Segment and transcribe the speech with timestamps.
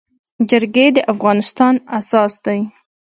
[0.49, 2.59] جرګي د افغانستان اساس دی.